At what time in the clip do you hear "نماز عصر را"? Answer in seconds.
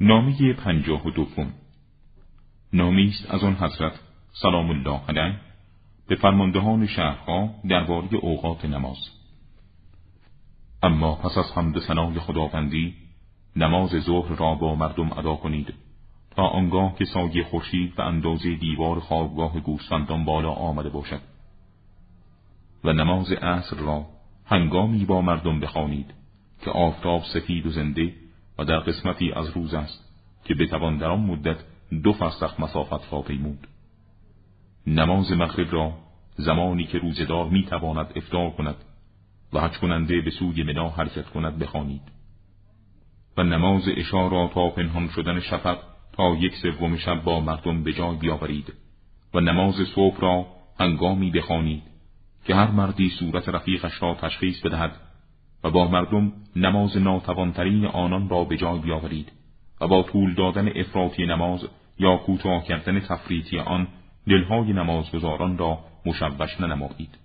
22.92-24.06